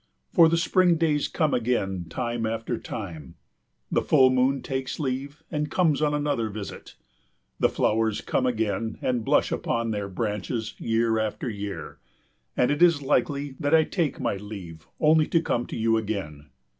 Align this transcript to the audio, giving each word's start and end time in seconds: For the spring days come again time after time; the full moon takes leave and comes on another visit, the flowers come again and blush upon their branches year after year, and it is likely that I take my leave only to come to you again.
For 0.33 0.49
the 0.49 0.57
spring 0.57 0.95
days 0.95 1.27
come 1.27 1.53
again 1.53 2.05
time 2.09 2.47
after 2.47 2.79
time; 2.79 3.35
the 3.91 4.01
full 4.01 4.31
moon 4.31 4.63
takes 4.63 4.99
leave 4.99 5.43
and 5.51 5.69
comes 5.69 6.01
on 6.01 6.15
another 6.15 6.49
visit, 6.49 6.95
the 7.59 7.69
flowers 7.69 8.21
come 8.21 8.47
again 8.47 8.97
and 9.03 9.23
blush 9.23 9.51
upon 9.51 9.91
their 9.91 10.09
branches 10.09 10.73
year 10.79 11.19
after 11.19 11.47
year, 11.47 11.99
and 12.57 12.71
it 12.71 12.81
is 12.81 13.03
likely 13.03 13.53
that 13.59 13.75
I 13.75 13.83
take 13.83 14.19
my 14.19 14.37
leave 14.37 14.87
only 14.99 15.27
to 15.27 15.39
come 15.39 15.67
to 15.67 15.77
you 15.77 15.97
again. 15.97 16.49